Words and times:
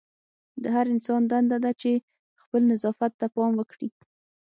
د 0.61 0.63
هر 0.75 0.85
انسان 0.93 1.21
دنده 1.31 1.57
ده 1.65 1.71
چې 1.81 1.91
خپل 2.43 2.61
نظافت 2.71 3.11
ته 3.19 3.25
پام 3.35 3.51
وکړي. 3.57 3.89